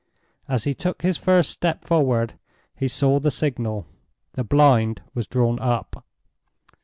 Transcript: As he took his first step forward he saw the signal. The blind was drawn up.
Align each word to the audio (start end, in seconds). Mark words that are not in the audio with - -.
As 0.47 0.63
he 0.63 0.73
took 0.73 1.03
his 1.03 1.19
first 1.19 1.51
step 1.51 1.83
forward 1.85 2.33
he 2.75 2.87
saw 2.87 3.19
the 3.19 3.29
signal. 3.29 3.85
The 4.33 4.43
blind 4.43 5.03
was 5.13 5.27
drawn 5.27 5.59
up. 5.59 6.03